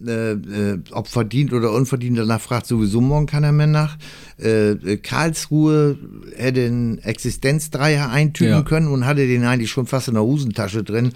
[0.06, 3.97] Äh, äh, ob verdient oder unverdient, danach fragt sowieso morgen keiner mehr nach.
[4.38, 5.97] Äh, Karlsruhe
[6.36, 8.62] hätte einen Existenzdreier eintüten ja.
[8.62, 11.13] können und hatte den eigentlich schon fast in der Hosentasche drin.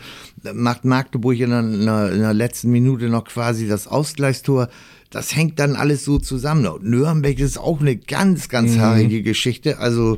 [0.54, 4.68] Macht Magdeburg in der, in der, letzten Minute noch quasi das Ausgleichstor
[5.12, 6.66] das hängt dann alles so zusammen.
[6.66, 8.80] Und Nürnberg ist auch eine ganz, ganz mhm.
[8.80, 9.78] haarige Geschichte.
[9.78, 10.18] Also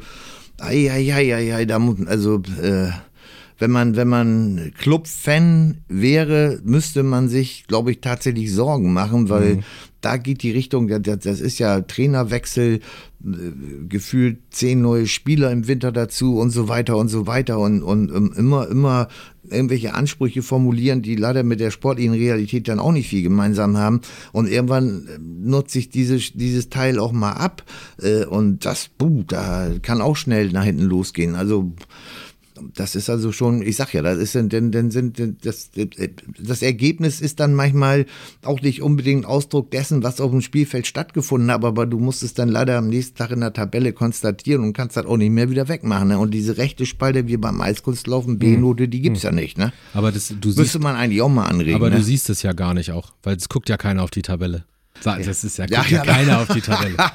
[0.64, 2.90] Eieieiei, da muss, also äh,
[3.60, 9.56] wenn man, wenn man Club-Fan wäre, müsste man sich, glaube ich, tatsächlich Sorgen machen, weil
[9.56, 9.64] mhm.
[10.02, 13.30] da geht die Richtung, das, das ist ja Trainerwechsel, äh,
[13.88, 18.12] gefühlt zehn neue Spieler im Winter dazu und so weiter und so weiter und, und
[18.12, 19.08] um, immer, immer
[19.50, 24.02] irgendwelche Ansprüche formulieren, die leider mit der sportlichen Realität dann auch nicht viel gemeinsam haben.
[24.32, 27.64] Und irgendwann äh, nutze ich dieses, dieses Teil auch mal ab.
[28.02, 31.36] Äh, und das, buh, da kann auch schnell nach hinten losgehen.
[31.36, 31.74] Also
[32.76, 35.72] das ist also schon, ich sag ja, das ist denn, denn sind das,
[36.40, 38.06] das Ergebnis ist dann manchmal
[38.44, 42.34] auch nicht unbedingt Ausdruck dessen, was auf dem Spielfeld stattgefunden hat, aber du musst es
[42.34, 45.50] dann leider am nächsten Tag in der Tabelle konstatieren und kannst das auch nicht mehr
[45.50, 46.10] wieder wegmachen.
[46.10, 46.20] Ne?
[46.20, 49.30] Und diese rechte Spalte wie beim Eiskunstlaufen, B-Note, die gibt's mhm.
[49.30, 49.74] ja nicht, ne?
[49.94, 51.76] Aber das, du Müsste siehst, man eigentlich auch mal anregen.
[51.76, 51.98] Aber ne?
[51.98, 54.66] du siehst es ja gar nicht auch, weil es guckt ja keiner auf die Tabelle.
[55.04, 56.96] Das ist ja, ja, ja keiner auf die Tabelle.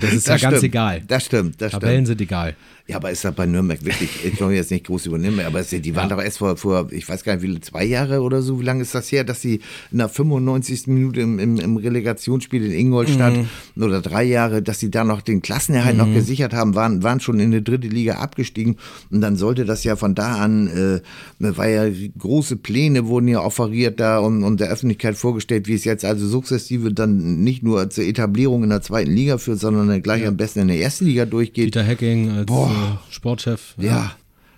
[0.00, 1.02] Das ist das ja ganz egal.
[1.06, 2.18] Das stimmt, das Tabellen stimmt.
[2.18, 2.56] sind egal.
[2.88, 5.70] Ja, aber ist das bei Nürnberg wirklich, ich will jetzt nicht groß übernehmen, aber es,
[5.70, 6.16] die waren ja.
[6.16, 8.82] doch erst vor, vor, ich weiß gar nicht, wie zwei Jahre oder so, wie lange
[8.82, 9.60] ist das her, dass sie
[9.92, 10.88] in der 95.
[10.88, 13.82] Minute im, im, im Relegationsspiel in Ingolstadt mhm.
[13.82, 16.02] oder drei Jahre, dass sie da noch den Klassenerhalt mhm.
[16.02, 18.76] noch gesichert haben, waren, waren schon in die dritte Liga abgestiegen
[19.10, 21.00] und dann sollte das ja von da an, äh,
[21.38, 21.84] war ja
[22.18, 26.26] große Pläne wurden ja offeriert da und, und der Öffentlichkeit vorgestellt, wie es jetzt also
[26.26, 30.28] sukzessive dann nicht nur zur Etablierung in der zweiten Liga führt, sondern gleich ja.
[30.28, 31.66] am besten in der ersten Liga durchgeht.
[31.66, 32.71] Peter Hacking als Boah,
[33.10, 33.74] Sportchef.
[33.78, 33.84] Ja.
[33.84, 34.12] ja.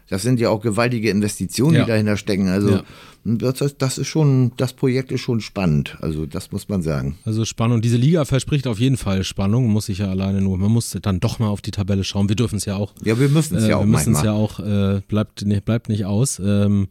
[0.09, 1.85] Das sind ja auch gewaltige Investitionen, ja.
[1.85, 2.49] die dahinter stecken.
[2.49, 2.83] Also ja.
[3.25, 5.97] das, das, ist schon, das Projekt ist schon spannend.
[6.01, 7.17] Also das muss man sagen.
[7.25, 7.81] Also Spannung.
[7.81, 9.69] Diese Liga verspricht auf jeden Fall Spannung.
[9.69, 10.59] Muss ich ja alleine nur.
[10.59, 12.29] Man muss dann doch mal auf die Tabelle schauen.
[12.29, 12.93] Wir dürfen es ja auch.
[13.03, 13.81] Ja, wir müssen es äh, ja auch.
[13.81, 14.61] Wir müssen es ja auch.
[14.61, 16.39] Äh, bleibt, bleibt nicht aus.
[16.39, 16.89] Ähm,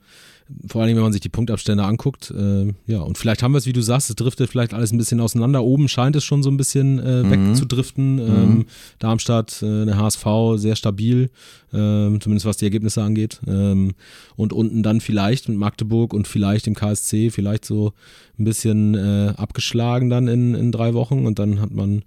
[0.67, 2.31] vor allem, wenn man sich die Punktabstände anguckt.
[2.31, 4.97] Äh, ja, und vielleicht haben wir es, wie du sagst, es driftet vielleicht alles ein
[4.97, 5.63] bisschen auseinander.
[5.63, 7.31] Oben scheint es schon so ein bisschen äh, mhm.
[7.31, 8.19] wegzudriften.
[8.19, 8.65] Ähm, mhm.
[8.99, 11.29] Darmstadt, äh, der HSV, sehr stabil,
[11.73, 13.41] ähm, zumindest was die Ergebnisse angeht.
[13.47, 13.93] Ähm,
[14.35, 17.93] und unten dann vielleicht mit Magdeburg und vielleicht dem KSC, vielleicht so
[18.39, 21.25] ein bisschen äh, abgeschlagen dann in, in drei Wochen.
[21.25, 22.03] Und dann hat man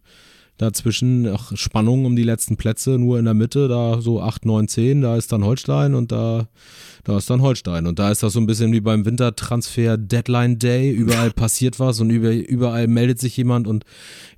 [0.59, 4.69] dazwischen ach, Spannung um die letzten Plätze, nur in der Mitte, da so 8, 9,
[4.69, 6.49] 10, da ist dann Holstein und da
[7.07, 7.87] da ist dann Holstein.
[7.87, 10.90] Und da ist das so ein bisschen wie beim Wintertransfer Deadline Day.
[10.90, 13.85] Überall passiert was und überall meldet sich jemand und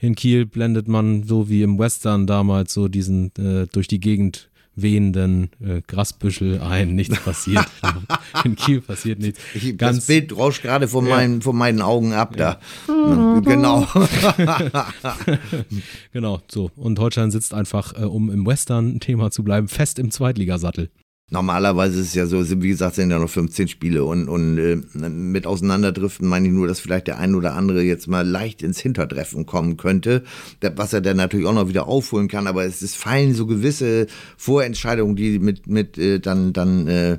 [0.01, 4.51] in Kiel blendet man so wie im Western damals so diesen äh, durch die Gegend
[4.83, 7.67] wehenden äh, Grasbüschel ein, nichts passiert.
[8.45, 9.41] In Kiel passiert nichts.
[9.55, 11.17] Ich, Ganz, das Bild rauscht gerade von, ja.
[11.17, 12.59] meinen, von meinen Augen ab ja.
[12.87, 13.41] da.
[13.41, 13.87] genau.
[16.13, 16.71] genau, so.
[16.77, 20.91] Und Holstein sitzt einfach, äh, um im Western-Thema zu bleiben, fest im Zweitligasattel.
[21.31, 24.77] Normalerweise ist es ja so, wie gesagt, sind ja noch 15 Spiele und, und äh,
[25.09, 28.81] mit Auseinanderdriften meine ich nur, dass vielleicht der ein oder andere jetzt mal leicht ins
[28.81, 30.25] Hintertreffen kommen könnte,
[30.77, 34.07] was er dann natürlich auch noch wieder aufholen kann, aber es ist, fallen so gewisse
[34.39, 37.19] Vorentscheidungen, die mit, mit äh, dann, dann äh,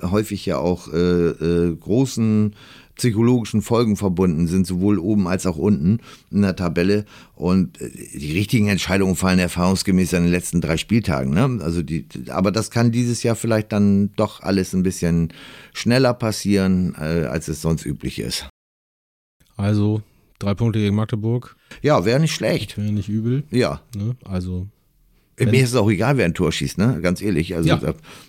[0.00, 2.54] häufig ja auch äh, äh, großen
[3.00, 7.06] psychologischen Folgen verbunden sind, sowohl oben als auch unten in der Tabelle.
[7.34, 11.32] Und äh, die richtigen Entscheidungen fallen erfahrungsgemäß in den letzten drei Spieltagen.
[11.32, 11.64] Ne?
[11.64, 15.32] Also die, aber das kann dieses Jahr vielleicht dann doch alles ein bisschen
[15.72, 18.46] schneller passieren, äh, als es sonst üblich ist.
[19.56, 20.02] Also
[20.38, 21.56] drei Punkte gegen Magdeburg.
[21.80, 22.76] Ja, wäre nicht schlecht.
[22.76, 23.44] Wäre nicht übel.
[23.50, 23.80] Ja.
[23.96, 24.14] Ne?
[24.24, 24.66] Also
[25.46, 26.98] Mir ist es auch egal, wer ein Tor schießt, ne?
[27.02, 27.54] Ganz ehrlich.
[27.54, 27.80] Also ja.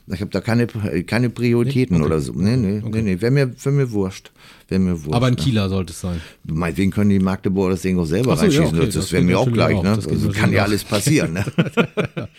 [0.08, 2.04] ich habe da keine, keine Prioritäten nee?
[2.04, 2.13] okay.
[2.13, 2.34] oder so.
[2.34, 3.02] Nee, nee, okay.
[3.02, 3.21] nee, nee.
[3.21, 4.32] Wäre mir, wär mir wurscht.
[4.69, 5.15] Wär mir wurscht.
[5.15, 5.39] Aber ein ne?
[5.39, 5.69] Kieler ne?
[5.69, 6.21] sollte es sein.
[6.43, 8.76] Meinetwegen können die Magdeburger das Ding auch selber so, reinschießen.
[8.76, 8.91] Ja, okay.
[8.93, 9.84] Das, wäre mir auch gleich, auch.
[9.84, 9.95] ne?
[9.95, 11.45] Das also kann ja alles passieren, ne?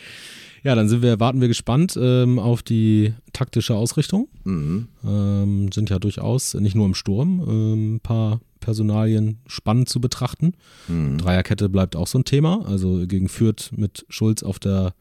[0.64, 4.28] Ja, dann sind wir, warten wir gespannt ähm, auf die taktische Ausrichtung.
[4.44, 4.86] Mhm.
[5.04, 10.54] Ähm, sind ja durchaus nicht nur im Sturm ähm, ein paar Personalien spannend zu betrachten.
[10.88, 11.18] Mhm.
[11.18, 12.64] Dreierkette bleibt auch so ein Thema.
[12.66, 14.94] Also gegen Fürth mit Schulz auf der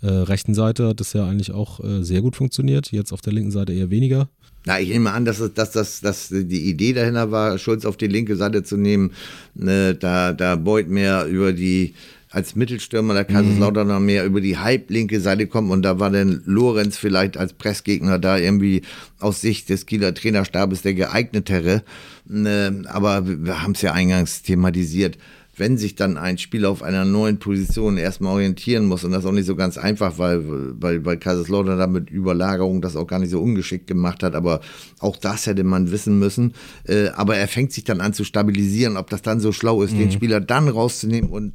[0.00, 2.90] äh, rechten Seite hat das ja eigentlich auch äh, sehr gut funktioniert.
[2.90, 4.30] Jetzt auf der linken Seite eher weniger.
[4.64, 8.06] Na, ich nehme an, dass, dass, dass, dass die Idee dahinter war, Schulz auf die
[8.06, 9.12] linke Seite zu nehmen,
[9.54, 11.94] ne, da, da Beut mehr über die
[12.30, 16.42] als Mittelstürmer der Kaiserslautern noch mehr über die halblinke Seite kommt und da war dann
[16.44, 18.82] Lorenz vielleicht als Pressgegner da irgendwie
[19.18, 21.82] aus Sicht des Kieler Trainerstabes der geeignetere.
[22.26, 25.18] Ne, aber wir haben es ja eingangs thematisiert
[25.60, 29.32] wenn sich dann ein Spieler auf einer neuen Position erstmal orientieren muss und das auch
[29.32, 30.42] nicht so ganz einfach, weil,
[30.80, 34.60] weil, weil Kaiserslautern da mit Überlagerung das auch gar nicht so ungeschickt gemacht hat, aber
[35.00, 36.54] auch das hätte man wissen müssen.
[36.84, 39.92] Äh, aber er fängt sich dann an zu stabilisieren, ob das dann so schlau ist,
[39.92, 39.98] mhm.
[39.98, 41.52] den Spieler dann rauszunehmen und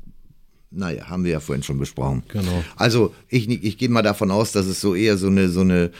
[0.76, 2.24] naja, haben wir ja vorhin schon besprochen.
[2.28, 2.64] Genau.
[2.76, 5.92] Also ich, ich gehe mal davon aus, dass es so eher so eine, so eine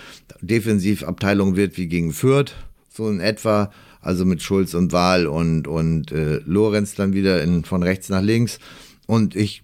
[0.42, 2.54] Defensivabteilung wird wie gegen Fürth,
[2.90, 3.72] so in etwa.
[4.02, 8.22] Also mit Schulz und Wahl und, und äh, Lorenz dann wieder in, von rechts nach
[8.22, 8.60] links.
[9.08, 9.64] Und ich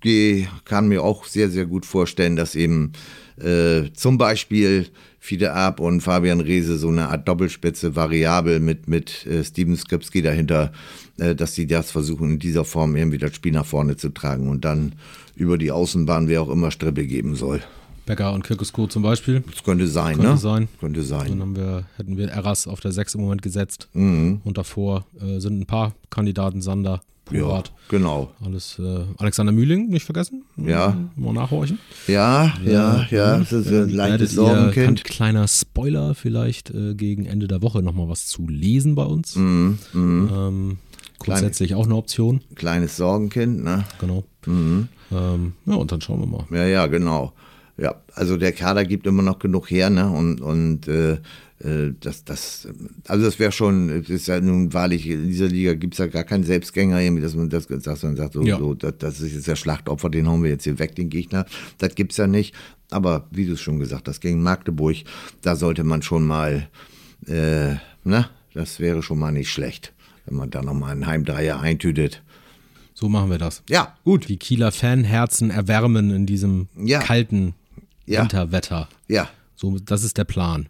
[0.00, 2.92] geh, kann mir auch sehr, sehr gut vorstellen, dass eben
[3.40, 4.86] äh, zum Beispiel
[5.20, 10.22] Fide Ab und Fabian Reese so eine Art Doppelspitze variabel mit, mit äh, Steven Skripski
[10.22, 10.72] dahinter
[11.20, 14.48] äh, dass sie das versuchen, in dieser Form irgendwie das Spiel nach vorne zu tragen
[14.48, 14.94] und dann
[15.36, 17.60] über die Außenbahn, wer auch immer Strippe geben soll.
[18.06, 19.44] Becker und Kirkusko zum Beispiel.
[19.50, 20.36] Das könnte sein, könnte ne?
[20.38, 20.68] Sein.
[20.80, 21.28] Könnte sein.
[21.28, 23.88] Dann haben wir, hätten wir Eras auf der 6 im Moment gesetzt.
[23.92, 24.40] Mhm.
[24.42, 27.68] Und davor äh, sind ein paar Kandidaten, Sander, Purat.
[27.68, 28.30] Ja, genau.
[28.44, 30.44] Alles, äh, Alexander Mühling, nicht vergessen.
[30.56, 30.96] Ja.
[31.16, 31.78] Mal nachhorchen.
[32.06, 33.06] Ja, ja, ja.
[33.10, 33.38] ja.
[33.38, 35.04] Das ist ein leichtes Sorgenkind.
[35.04, 39.36] Kleiner Spoiler, vielleicht äh, gegen Ende der Woche nochmal was zu lesen bei uns.
[39.36, 39.78] Mhm.
[39.92, 40.30] Mhm.
[40.32, 40.78] Ähm,
[41.18, 42.40] Grundsätzlich auch eine Option.
[42.54, 43.84] Kleines Sorgenkind, ne?
[43.98, 44.24] Genau.
[44.46, 44.88] Mhm.
[45.12, 46.46] Ähm, ja, und dann schauen wir mal.
[46.50, 47.32] Ja, ja, genau.
[47.76, 50.10] Ja, also der Kader gibt immer noch genug her, ne?
[50.10, 51.18] Und, und äh
[52.00, 52.68] das, das,
[53.06, 56.06] also das wäre schon, es ist ja nun wahrlich, in dieser Liga gibt es ja
[56.06, 58.58] gar keinen Selbstgänger, irgendwie, dass man das dass man sagt, so, ja.
[58.58, 61.44] so das, das, ist jetzt der Schlachtopfer, den hauen wir jetzt hier weg, den Gegner.
[61.78, 62.54] Das gibt's ja nicht.
[62.90, 64.96] Aber wie du es schon gesagt hast, gegen Magdeburg,
[65.42, 66.68] da sollte man schon mal,
[67.26, 69.92] äh, ne, das wäre schon mal nicht schlecht
[70.30, 72.22] wenn man da nochmal einen Heimdreier eintütet.
[72.94, 73.62] So machen wir das.
[73.68, 74.28] Ja, gut.
[74.28, 77.00] Die Kieler Fanherzen erwärmen in diesem ja.
[77.00, 77.54] kalten
[78.06, 78.22] ja.
[78.22, 78.88] Winterwetter.
[79.08, 79.28] Ja.
[79.54, 80.68] So, das ist der Plan.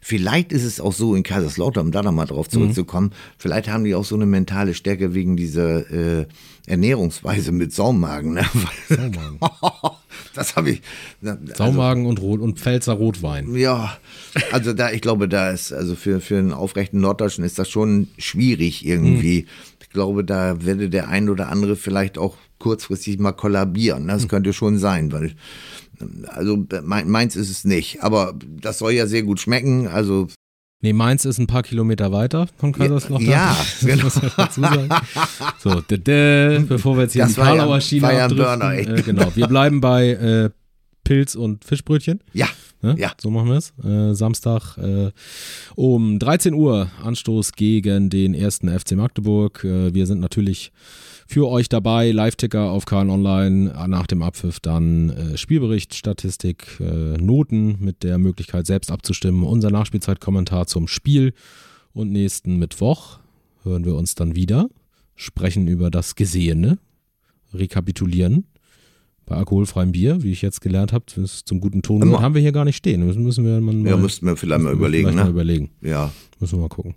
[0.00, 3.34] Vielleicht ist es auch so in Kaiserslautern, um da nochmal drauf zurückzukommen, mhm.
[3.38, 6.26] vielleicht haben die auch so eine mentale Stärke wegen dieser äh,
[6.66, 8.34] Ernährungsweise mit Saumagen.
[8.34, 8.44] Ne?
[8.88, 9.38] Saumagen.
[10.34, 10.82] das habe ich.
[11.22, 13.54] Also, Saumagen und Rot und Pfälzer Rotwein.
[13.54, 13.98] Ja,
[14.50, 18.08] also da, ich glaube, da ist, also für, für einen aufrechten Norddeutschen ist das schon
[18.18, 19.40] schwierig irgendwie.
[19.40, 19.46] Hm.
[19.82, 24.08] Ich glaube, da werde der ein oder andere vielleicht auch kurzfristig mal kollabieren.
[24.08, 24.28] Das hm.
[24.28, 25.34] könnte schon sein, weil
[26.26, 29.86] also meins ist es nicht, aber das soll ja sehr gut schmecken.
[29.86, 30.28] Also
[30.84, 33.26] Nee, Mainz ist ein paar Kilometer weiter von Kaiserslautern.
[33.26, 33.96] Ja, ja
[34.54, 34.96] genau.
[35.58, 38.98] so, dä, dä, bevor wir jetzt hier das die Karlauer Schiene abdriften.
[38.98, 40.50] Äh, genau, wir bleiben bei äh,
[41.02, 42.20] Pilz und Fischbrötchen.
[42.34, 42.48] Ja.
[42.82, 42.96] Ne?
[42.98, 43.12] Ja.
[43.18, 43.72] So machen wir es.
[43.82, 45.10] Äh, Samstag äh,
[45.74, 49.64] um 13 Uhr Anstoß gegen den ersten FC Magdeburg.
[49.64, 50.70] Äh, wir sind natürlich
[51.26, 52.10] für euch dabei.
[52.10, 58.18] Live-Ticker auf KN Online, nach dem Abpfiff dann äh, Spielbericht, Statistik, äh, Noten mit der
[58.18, 61.32] Möglichkeit selbst abzustimmen, unser Nachspielzeitkommentar zum Spiel
[61.92, 63.20] und nächsten Mittwoch
[63.62, 64.68] hören wir uns dann wieder,
[65.14, 66.78] sprechen über das Gesehene,
[67.52, 68.44] rekapitulieren.
[69.26, 72.20] Bei alkoholfreiem Bier, wie ich jetzt gelernt habe, zum guten Ton, Immer.
[72.20, 73.06] haben wir hier gar nicht stehen.
[73.06, 75.04] Müssen, müssen wir mal, ja, müssten wir vielleicht mal überlegen.
[75.04, 75.24] Vielleicht ne?
[75.24, 75.70] mal überlegen.
[75.80, 76.12] Ja.
[76.40, 76.94] Müssen wir mal gucken.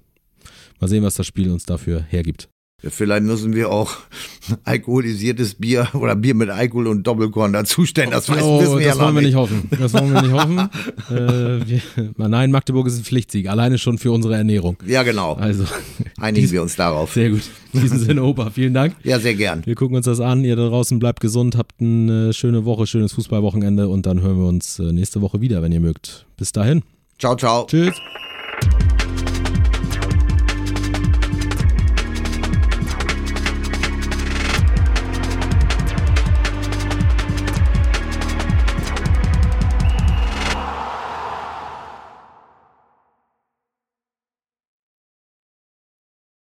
[0.81, 2.49] Mal sehen, was das Spiel uns dafür hergibt.
[2.79, 3.97] Vielleicht müssen wir auch
[4.63, 8.11] alkoholisiertes Bier oder Bier mit Alkohol und Doppelkorn dazustellen.
[8.11, 9.67] Das, weiß, oh, wissen wir das ja wollen wir nicht hoffen.
[9.79, 10.59] Das wollen wir nicht hoffen.
[11.09, 11.81] äh, wir,
[12.17, 14.77] nein, Magdeburg ist ein Pflichtsieg, alleine schon für unsere Ernährung.
[14.85, 15.33] Ja, genau.
[15.33, 15.65] Also
[16.19, 17.13] einigen dies, wir uns darauf.
[17.13, 17.41] Sehr gut.
[17.73, 18.95] In diesem Sinne, Opa, vielen Dank.
[19.03, 19.65] Ja, sehr gern.
[19.65, 20.45] Wir gucken uns das an.
[20.45, 24.47] Ihr da draußen bleibt gesund, habt eine schöne Woche, schönes Fußballwochenende und dann hören wir
[24.47, 26.27] uns äh, nächste Woche wieder, wenn ihr mögt.
[26.37, 26.83] Bis dahin.
[27.17, 27.65] Ciao, ciao.
[27.65, 27.95] Tschüss.